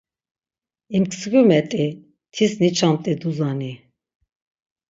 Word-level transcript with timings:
İmskvimet̆i 0.95 1.85
tis 2.33 2.53
niçamt̆i 2.61 3.13
duzani. 3.21 3.73